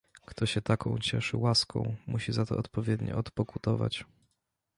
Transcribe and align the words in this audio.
"Kto 0.25 0.45
się 0.45 0.61
taką 0.61 0.97
cieszy 0.97 1.37
łaską, 1.37 1.95
musi 2.07 2.33
za 2.33 2.45
to 2.45 2.57
odpowiednio 2.57 3.17
odpokutować." 3.17 4.05